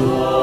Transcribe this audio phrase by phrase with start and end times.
[0.00, 0.39] 新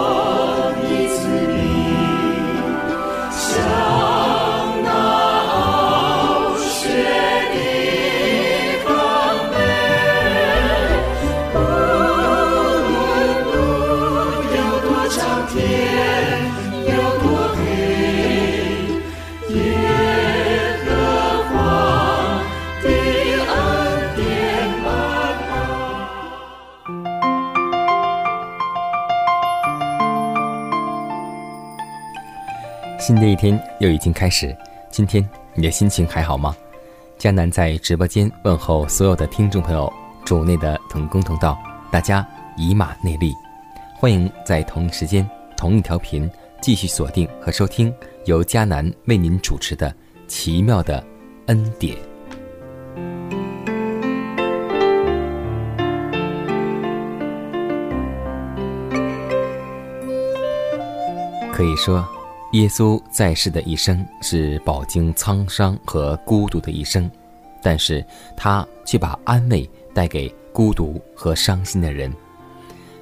[33.80, 34.56] 又已经开始，
[34.90, 36.56] 今天你的心情还好吗？
[37.18, 39.92] 江南在直播间问候所有的听众朋友，
[40.26, 41.58] 主内的同工同道，
[41.92, 43.34] 大家以马内利，
[43.96, 46.30] 欢迎在同一时间、同一条频
[46.62, 47.94] 继续锁定和收听
[48.26, 49.90] 由迦南为您主持的
[50.28, 51.04] 《奇妙的
[51.48, 51.96] 恩典》。
[61.52, 62.08] 可以说。
[62.54, 67.10] 耶稣在世的一生是饱经沧桑和孤独的一生，
[67.62, 68.04] 但是
[68.38, 72.12] 他却把安慰带给孤独和伤心的人。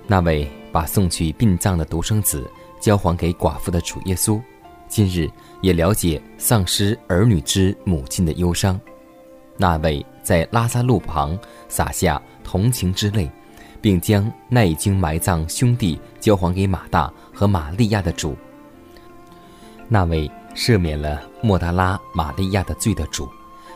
[0.08, 4.42] 那位把送去殡葬的独生子交还给寡妇的主耶稣，
[4.88, 5.30] 今日
[5.62, 8.80] 也了解丧失儿女之母亲的忧伤。
[9.58, 11.38] 那位在拉萨路旁
[11.70, 13.30] 洒下同情之泪，
[13.80, 18.36] 并将那已经埋葬兄弟交还给马大和玛利亚的主。
[19.88, 23.30] 那位赦免了莫达拉玛利亚的罪的主，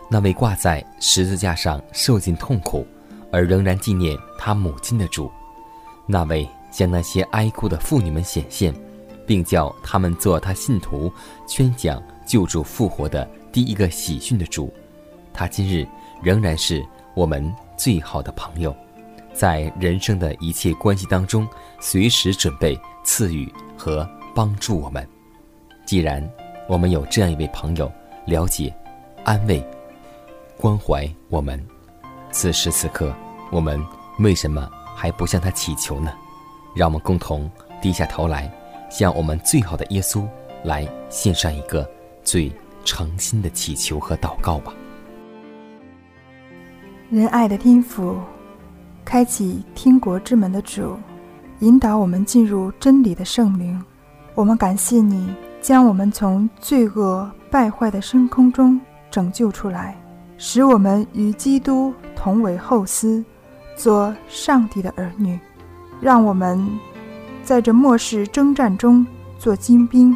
[0.09, 2.86] 那位挂在十字架上受尽痛苦，
[3.31, 5.31] 而仍然纪念他母亲的主，
[6.08, 8.74] 那位向那些哀哭的妇女们显现，
[9.28, 11.12] 并叫他们做他信徒，
[11.47, 14.74] 宣讲救主复活的第一个喜讯的主，
[15.31, 15.88] 他今日
[16.24, 16.84] 仍然是
[17.14, 18.76] 我们最好的朋友，
[19.31, 21.47] 在人生的一切关系当中，
[21.80, 25.08] 随时准备赐予和帮助我们。
[25.89, 26.23] 既然
[26.67, 27.91] 我们有这样一位朋友，
[28.25, 28.72] 了解、
[29.23, 29.59] 安慰、
[30.55, 31.59] 关怀我们，
[32.31, 33.11] 此时此刻，
[33.51, 33.83] 我们
[34.19, 36.13] 为什么还不向他祈求呢？
[36.75, 37.49] 让我们共同
[37.81, 38.47] 低下头来，
[38.88, 40.23] 向我们最好的耶稣
[40.63, 41.89] 来献上一个
[42.23, 42.51] 最
[42.85, 44.72] 诚心的祈求和祷告吧。
[47.09, 48.16] 仁爱的天父，
[49.03, 50.95] 开启天国之门的主，
[51.61, 53.83] 引导我们进入真理的圣灵，
[54.35, 55.28] 我们感谢你。
[55.62, 58.80] 将我们从罪恶败坏的深空中
[59.12, 59.96] 拯救出来，
[60.38, 63.24] 使我们与基督同为后嗣，
[63.75, 65.38] 做上帝的儿女。
[66.00, 66.66] 让我们
[67.44, 69.06] 在这末世征战中
[69.38, 70.16] 做精兵，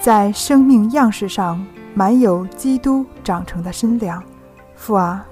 [0.00, 4.22] 在生命样式上满有基督长成的身量。
[4.74, 5.26] 父啊，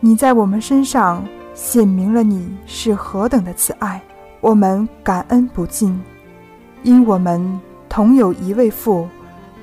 [0.00, 4.00] 你在我们身上显明了你是何等的慈爱，
[4.40, 6.00] 我们感恩不尽，
[6.82, 7.60] 因我们。
[7.96, 9.08] 同有一位父，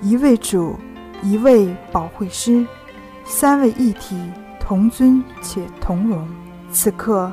[0.01, 0.75] 一位主，
[1.21, 2.65] 一位保惠师，
[3.23, 4.19] 三位一体，
[4.59, 6.27] 同尊且同荣。
[6.71, 7.31] 此刻，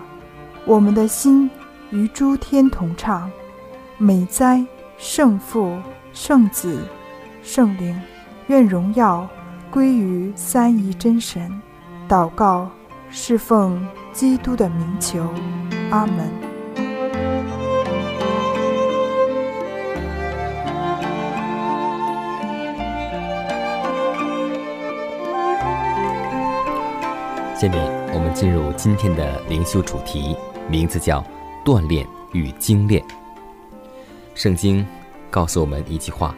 [0.66, 1.50] 我们的心
[1.88, 3.30] 与诸天同唱：
[3.96, 4.62] 美哉，
[4.98, 5.74] 圣父、
[6.12, 6.86] 圣子、
[7.42, 7.98] 圣灵！
[8.48, 9.26] 愿荣耀
[9.70, 11.50] 归于三一真神。
[12.10, 12.68] 祷告，
[13.08, 15.26] 侍奉基督的名求。
[15.90, 16.49] 阿门。
[27.60, 27.78] 下面
[28.14, 30.34] 我们进入今天的灵修主题，
[30.66, 31.22] 名字叫
[31.62, 33.04] “锻炼与精炼”。
[34.34, 34.82] 圣经
[35.30, 36.34] 告诉我们一句话：“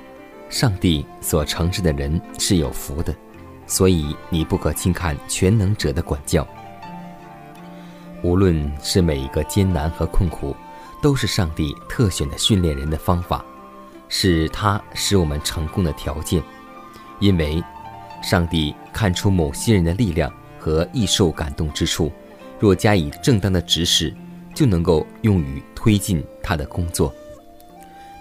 [0.51, 3.15] 上帝所惩治的人是有福的，
[3.69, 6.45] 所以你不可轻看全能者的管教。
[8.25, 10.57] 无论是每一个艰难和困苦，
[11.01, 13.45] 都是上帝特选的训练人的方法，
[14.09, 16.43] 是他使我们成功的条件。
[17.21, 17.63] 因为
[18.25, 20.29] 上帝看出某些人的力量。”
[20.63, 22.13] 和易受感动之处，
[22.61, 24.15] 若加以正当的指使，
[24.55, 27.13] 就能够用于推进他的工作。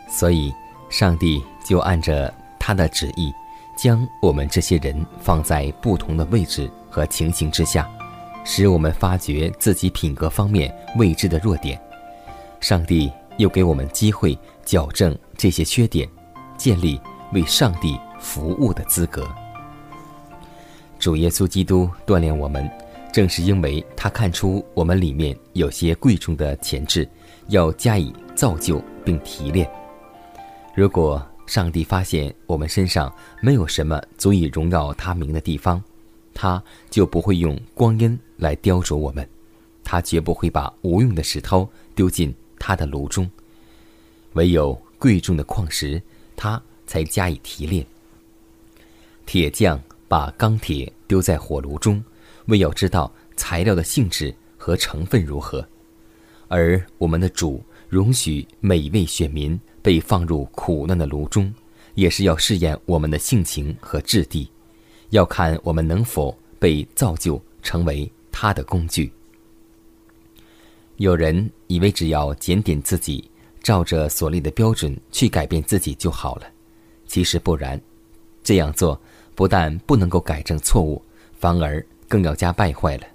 [0.10, 0.52] 所以，
[0.90, 3.32] 上帝就按着他的旨意，
[3.78, 7.88] 将我们这些人放在不同的位置和情形之下，
[8.44, 11.80] 使我们发掘自己品格方面未知的弱点。
[12.60, 14.36] 上帝又给我们机会
[14.66, 16.10] 矫正这些缺点，
[16.58, 17.00] 建立
[17.34, 19.30] 为上帝服务的资格。
[21.02, 22.70] 主耶稣基督锻炼我们，
[23.12, 27.10] 正是因为他看出我们里面有些贵重的潜质，
[27.48, 29.68] 要加以造就并提炼。
[30.76, 33.12] 如果上帝发现我们身上
[33.42, 35.84] 没有什么足以荣耀他名的地方，
[36.36, 39.28] 他就不会用光阴来雕琢我们，
[39.84, 43.28] 他绝不会把无用的石头丢进他的炉中。
[44.34, 46.00] 唯有贵重的矿石，
[46.36, 47.84] 他才加以提炼。
[49.26, 49.82] 铁匠。
[50.12, 52.04] 把钢铁丢在火炉中，
[52.48, 55.62] 为要知道材料的性质和成分如何；
[56.50, 61.54] 而我们的主容许每位选民被放入苦难的炉中，
[61.96, 64.52] 也是要试验我们的性情和质地，
[65.12, 69.10] 要看我们能否被造就成为他的工具。
[70.98, 73.32] 有人以为只要检点自己，
[73.64, 76.52] 照着所立的标准去改变自己就好了，
[77.08, 77.82] 其实不然，
[78.44, 79.02] 这样做。
[79.42, 81.04] 不但不能够改正错误，
[81.34, 83.08] 反而更要加败坏了。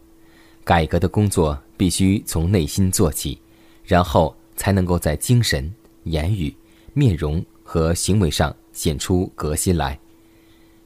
[0.64, 3.40] 改革的工作必须从内心做起，
[3.84, 6.52] 然后才能够在精神、言语、
[6.94, 9.96] 面容和行为上显出革新来。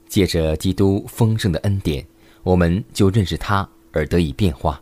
[0.06, 2.06] 借着基督丰盛的恩典，
[2.42, 4.78] 我们就认识他而得以变化。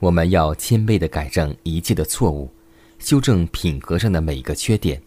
[0.00, 2.50] 我们要谦卑地改正一切的错误，
[2.98, 5.00] 修正品格上的每一个缺点，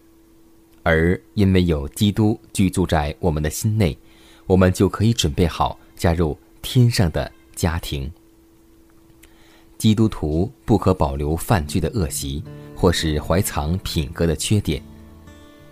[0.82, 3.94] 而因为有基督居住在我们的心内。
[4.46, 8.10] 我们就可以准备好加入天上的家庭。
[9.78, 12.42] 基督徒不可保留犯罪的恶习，
[12.76, 14.82] 或是怀藏品格的缺点。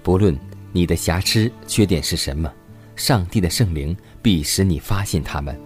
[0.03, 0.39] 不论
[0.73, 2.51] 你的瑕疵缺点是什么，
[2.97, 5.59] 上帝的圣灵必使你发现他们，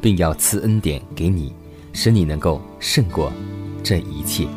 [0.00, 1.54] 并要赐恩典给你，
[1.92, 3.30] 使你能够胜过
[3.82, 4.48] 这一切。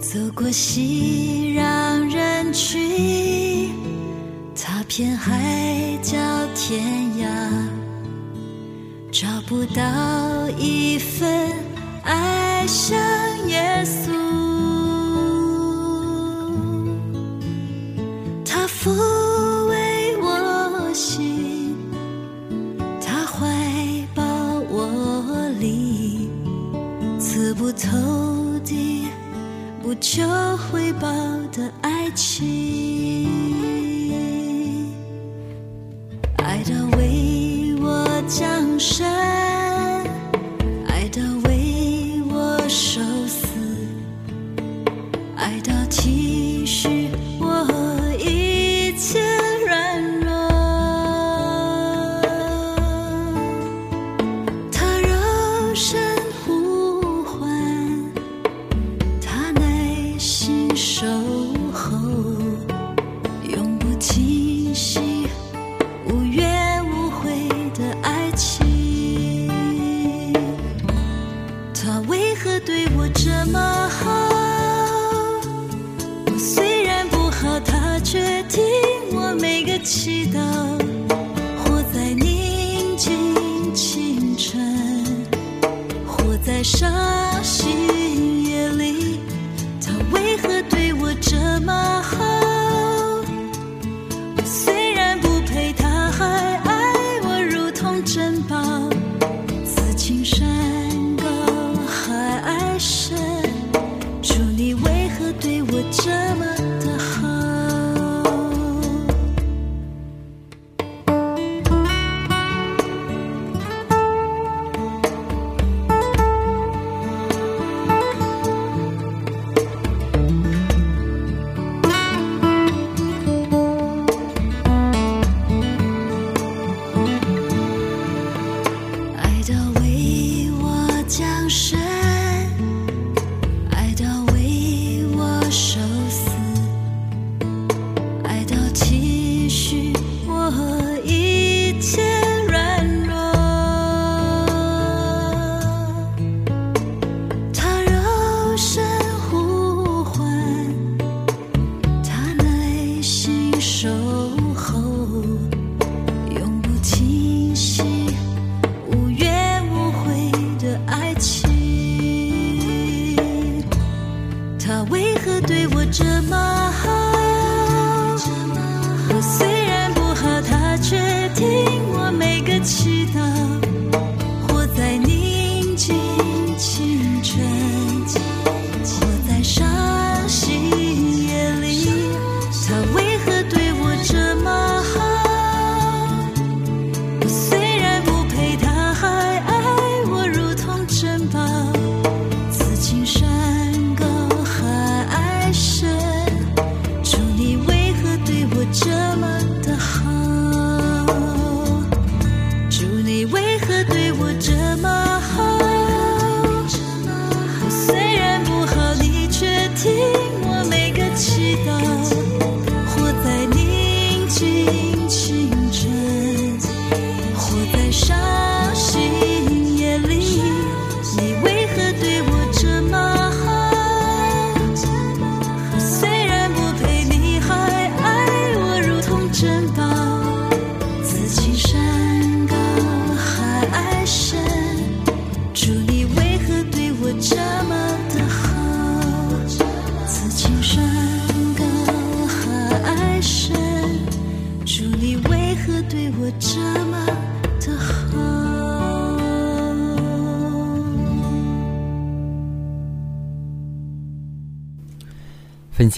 [0.00, 3.39] 走过熙攘人群。
[4.90, 6.18] 片海角
[6.52, 6.82] 天
[7.14, 7.24] 涯，
[9.12, 11.48] 找不到一份
[12.02, 12.98] 爱像
[13.46, 14.10] 耶稣。
[18.44, 18.90] 他抚
[19.68, 21.76] 慰我心，
[23.00, 23.46] 他怀
[24.12, 24.24] 抱
[24.70, 26.28] 我里，
[27.20, 27.88] 刺不透
[28.64, 29.06] 的、
[29.84, 30.26] 不求
[30.56, 31.08] 回报
[31.52, 32.79] 的爱情。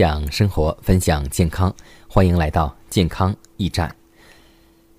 [0.03, 1.73] 享生活，分享健康，
[2.09, 3.95] 欢迎来到健康驿站。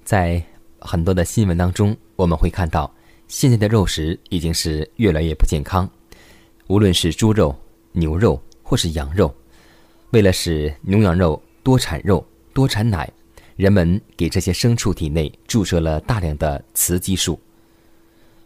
[0.06, 0.42] 在
[0.80, 2.90] 很多的新闻当中，我们会看到，
[3.28, 5.86] 现在的肉食已经是越来越不健康。
[6.68, 7.54] 无论是猪肉、
[7.92, 9.36] 牛肉或是羊肉，
[10.12, 13.12] 为了使牛羊肉多产肉、多产奶，
[13.58, 17.38] 人们给这些牲畜体内注射了大量的雌激素。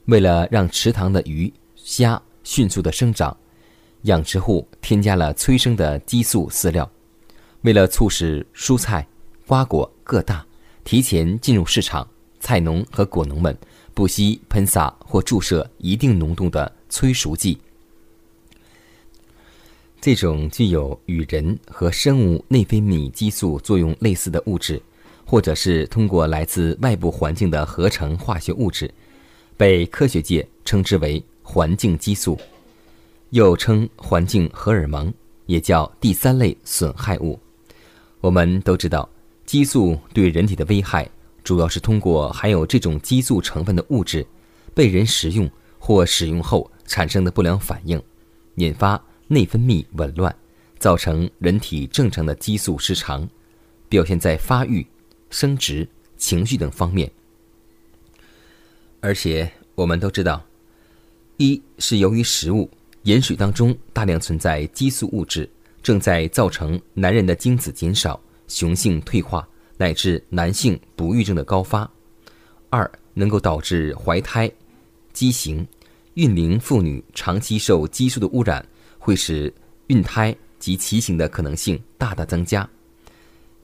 [0.06, 3.38] 为了让池塘的鱼虾迅速的生长。
[4.08, 6.90] 养殖户添加了催生的激素饲料，
[7.62, 9.06] 为了促使蔬菜、
[9.46, 10.46] 瓜果个大，
[10.84, 12.08] 提前进入市场，
[12.40, 13.56] 菜农和果农们
[13.94, 17.58] 不惜喷洒或注射一定浓度的催熟剂。
[20.00, 24.82] 这种具有与人和生物内分泌激素作用类似的物质，
[25.26, 28.90] 或者是通过来自外部环境的合成化学物质，
[29.58, 32.40] 被科学界称之为环境激素。
[33.32, 35.14] 又称环境荷尔蒙，
[35.48, 37.38] 也叫第三类损害物。
[38.22, 39.08] 我们都知道，
[39.46, 41.10] 激素对人体的危害，
[41.44, 44.26] 主要是通过含有这种激素成分的物质
[44.74, 48.02] 被人食用或使用后产生的不良反应，
[48.56, 50.34] 引发内分泌紊乱，
[50.80, 53.28] 造成人体正常的激素失常，
[53.90, 54.86] 表现在发育、
[55.30, 57.12] 生殖、情绪等方面。
[59.02, 60.44] 而且我们都知道，
[61.38, 62.70] 一是由于食物。
[63.08, 65.50] 盐水当中大量存在激素物质，
[65.82, 69.48] 正在造成男人的精子减少、雄性退化
[69.78, 71.90] 乃至男性不育症的高发。
[72.70, 74.52] 二能够导致怀胎、
[75.14, 75.66] 畸形。
[76.16, 78.66] 孕龄妇女长期受激素的污染，
[79.00, 79.54] 会使
[79.86, 82.68] 孕胎及畸形的可能性大大增加。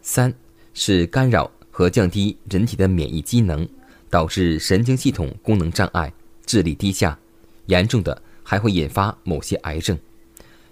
[0.02, 0.34] 三
[0.74, 3.68] 是干扰和降低人体的免疫机能，
[4.10, 6.14] 导致神经系统功能障碍、
[6.46, 7.20] 智力低下，
[7.66, 8.22] 严重的。
[8.44, 9.98] 还会引发某些癌症。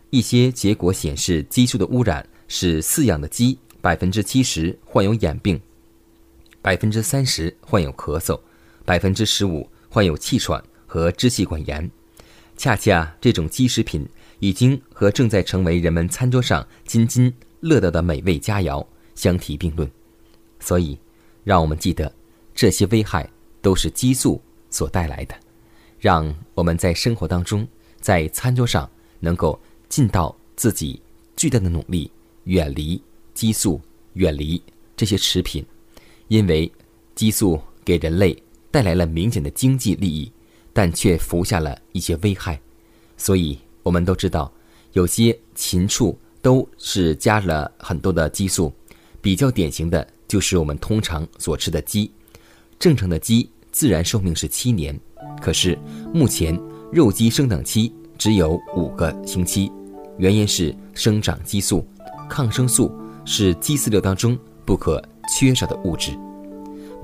[0.10, 5.60] 一些结果显示，激素的污染使饲养的鸡百分之七十患有眼病，
[6.62, 8.40] 百分之三十患有咳嗽，
[8.84, 11.90] 百分之十五患有气喘和支气管炎。
[12.58, 14.06] 恰恰这种鸡食品
[14.40, 18.86] 已经和正在成为人们餐桌上津津乐道的美味佳肴
[19.16, 19.90] 相提并论。
[20.60, 21.00] 所以，
[21.44, 22.14] 让我们记得，
[22.54, 23.28] 这些危害
[23.62, 25.34] 都是激素所带来的。
[26.02, 27.66] 让我们在生活当中，
[28.00, 28.90] 在餐桌上
[29.20, 31.00] 能够尽到自己
[31.38, 32.10] 巨大的努力，
[32.46, 33.00] 远离
[33.36, 33.80] 激素，
[34.14, 34.60] 远离
[34.98, 35.64] 这些食品，
[36.28, 36.70] 因为
[37.14, 38.36] 激素给人类
[38.72, 40.32] 带来了明显的经济利益，
[40.74, 42.60] 但却服下了一些危害。
[43.16, 44.52] 所以，我们都知道，
[44.94, 48.74] 有些禽畜都是加了很多的激素，
[49.22, 52.12] 比较典型的就是我们通常所吃的鸡。
[52.80, 55.00] 正常的鸡自然寿命是七年。
[55.42, 55.78] 可是，
[56.14, 56.60] 目前
[56.92, 59.72] 肉鸡生长期只有五个星期，
[60.18, 61.86] 原因是生长激素、
[62.30, 62.92] 抗生素
[63.26, 65.02] 是鸡饲料当中不可
[65.36, 66.12] 缺少的物质。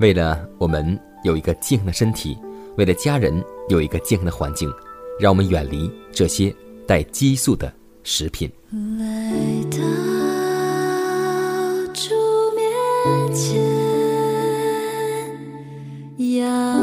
[0.00, 2.38] 为了我们有一个健康的身体，
[2.76, 4.70] 为了家人有一个健康的环境，
[5.18, 6.54] 让我们远离这些
[6.86, 7.72] 带激素的
[8.04, 8.48] 食品。
[8.70, 9.34] 来
[9.70, 9.78] 到
[11.92, 12.14] 主
[12.54, 12.62] 面
[13.34, 13.60] 前，
[16.38, 16.77] 仰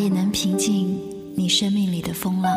[0.00, 0.98] 也能平静
[1.36, 2.50] 你生命里的风浪。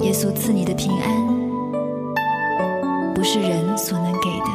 [0.00, 1.08] 耶稣赐你的平安，
[3.14, 4.50] 不是人所能给的，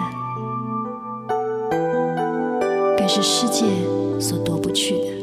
[2.97, 3.65] 更是世界
[4.19, 5.22] 所夺不去的。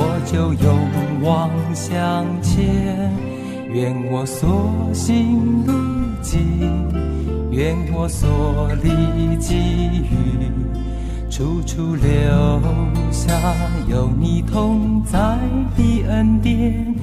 [0.00, 0.78] 我就勇
[1.22, 3.12] 往向前。
[3.68, 5.72] 愿我所行路
[6.22, 6.40] 径，
[7.50, 10.48] 愿我所历际遇，
[11.28, 12.08] 处处留
[13.10, 13.34] 下
[13.88, 15.18] 有你同在
[15.76, 16.94] 的恩典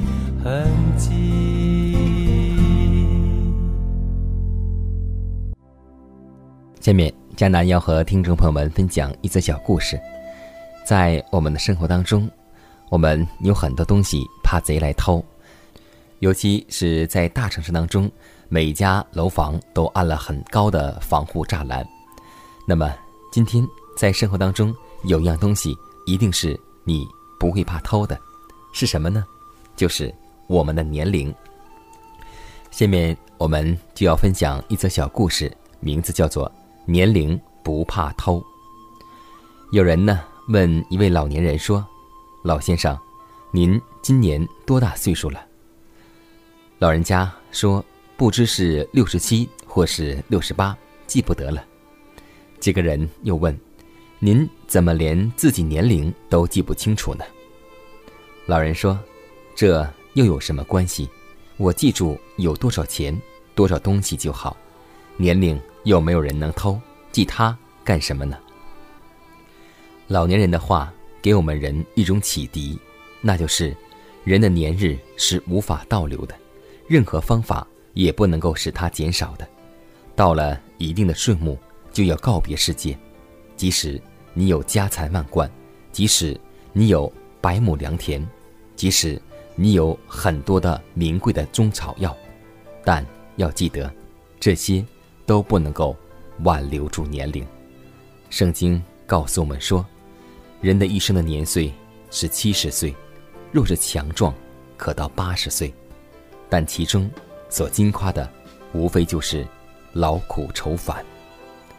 [0.41, 1.97] 痕迹。
[6.79, 9.99] 下面，迦南要和听众朋友们分享一则小故事。
[10.85, 12.29] 在我们的生活当中，
[12.89, 15.23] 我们有很多东西怕贼来偷，
[16.19, 18.09] 尤其是在大城市当中，
[18.47, 21.85] 每家楼房都安了很高的防护栅栏。
[22.67, 22.93] 那么，
[23.31, 23.67] 今天
[23.97, 27.07] 在生活当中有一样东西一定是你
[27.39, 28.17] 不会怕偷的，
[28.71, 29.25] 是什么呢？
[29.75, 30.13] 就是
[30.47, 31.33] 我们的年龄。
[32.71, 36.47] 下面我们就要分享一则小故事，名字叫做
[36.85, 38.37] 《年龄不怕偷》。
[39.71, 41.85] 有人呢问一位老年人说
[42.45, 42.95] ：“老先生，
[43.49, 45.43] 您今年多大岁数了？”
[46.77, 47.83] 老人家说
[48.15, 50.77] ：“不知是六十七或是六十八，
[51.07, 51.65] 记不得了。”
[52.61, 53.59] 几个人又问
[54.21, 57.25] ：“您怎么连自己年龄都记不清楚呢？”
[58.45, 58.99] 老人说
[59.57, 61.09] ：“这又有什么关系？
[61.57, 63.19] 我记住有多少钱、
[63.55, 64.55] 多少东西就好，
[65.17, 66.79] 年龄又没有人能偷，
[67.11, 68.37] 记它干什么呢？
[70.05, 70.93] 老年人的话
[71.25, 72.77] 给我们人一种启迪，
[73.19, 73.75] 那就是
[74.23, 76.35] 人的年日是无法倒流的，
[76.87, 79.47] 任何方法也不能够使它减少的。
[80.15, 81.57] 到了一定的岁目，
[81.91, 82.95] 就要告别世界。
[83.57, 83.99] 即使
[84.35, 85.49] 你有家财万贯，
[85.91, 86.39] 即使
[86.73, 87.11] 你有
[87.41, 88.23] 百亩良田，
[88.75, 89.19] 即使
[89.55, 92.15] 你有很多的名贵的中草药，
[92.83, 93.03] 但
[93.37, 93.91] 要记得，
[94.39, 94.85] 这些
[95.25, 95.97] 都不能够
[96.43, 97.43] 挽留住年龄。
[98.29, 99.83] 圣经告诉我们说，
[100.65, 101.71] 人的一生的年岁
[102.09, 102.91] 是七十岁，
[103.51, 104.33] 若是强壮，
[104.77, 105.71] 可到八十岁，
[106.49, 107.07] 但其中
[107.49, 108.27] 所惊夸的，
[108.73, 109.45] 无非就是
[109.93, 111.05] 劳苦愁烦。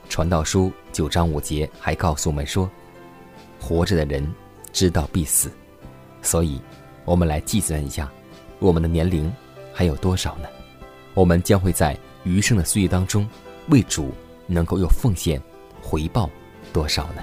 [0.08, 2.70] 传道书九章五节还告诉我们说
[3.60, 4.24] ：“活着的人
[4.72, 5.50] 知道必死，
[6.22, 6.60] 所以，
[7.04, 8.08] 我们来计算一下，
[8.60, 9.34] 我们的年龄
[9.74, 10.48] 还有多少呢？
[11.12, 13.28] 我们将会在余生的岁月当中，
[13.68, 14.12] 为主
[14.46, 15.42] 能够有奉献、
[15.82, 16.30] 回报
[16.72, 17.22] 多少呢？”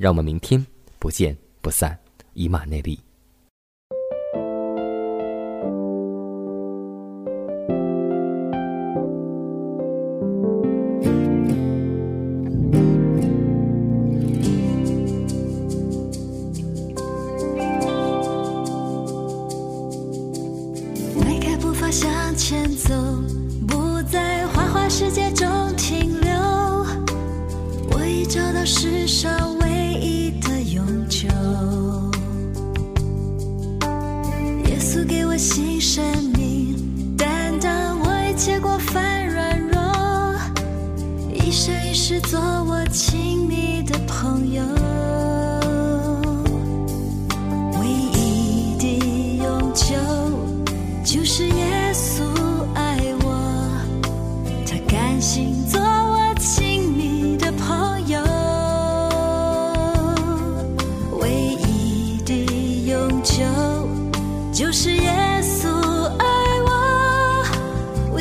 [0.00, 0.66] 让我们明天
[0.98, 1.94] 不见不散，
[2.32, 2.98] 以马内利。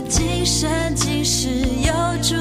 [0.10, 1.94] 今生今世有
[2.24, 2.34] 主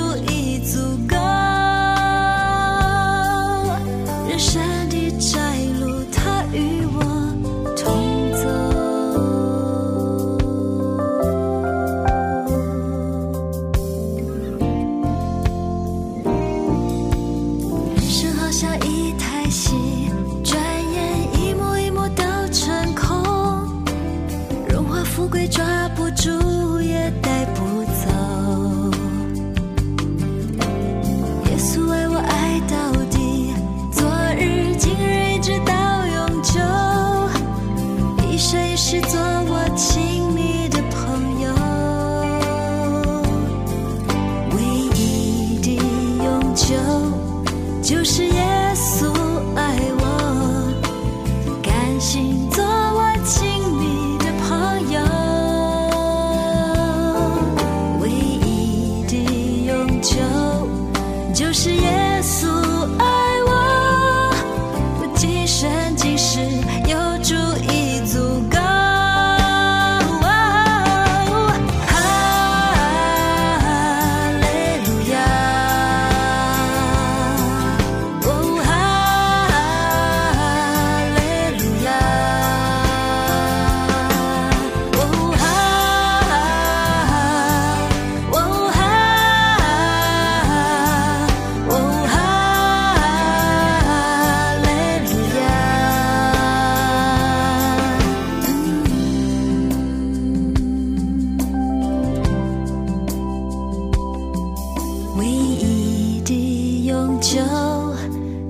[107.29, 107.43] 就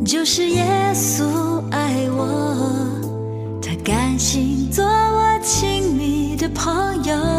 [0.05, 0.64] 就是耶
[0.95, 1.25] 稣
[1.73, 2.55] 爱我
[3.61, 7.38] 他甘心做我亲密的朋友。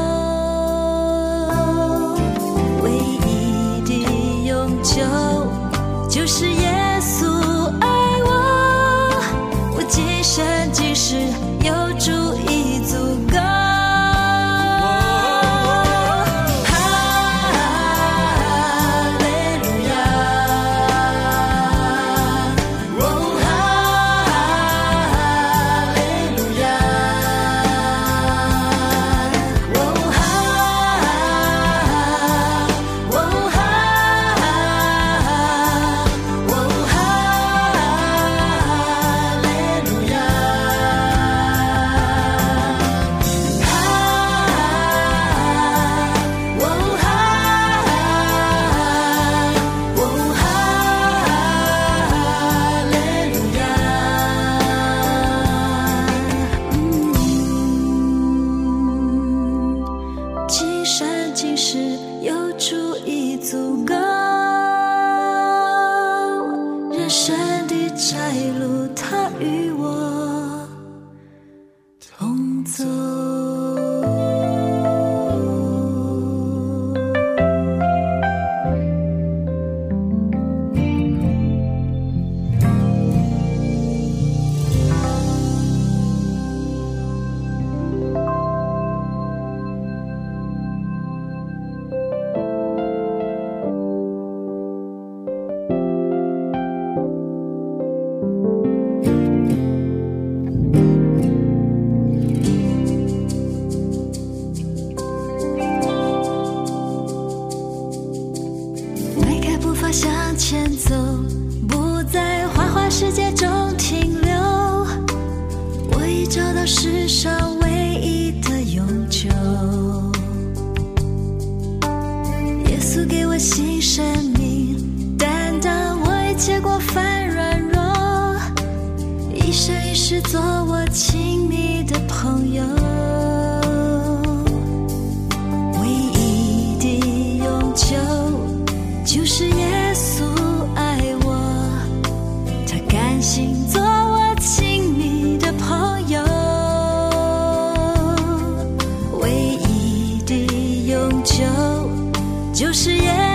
[152.60, 153.28] 就是眼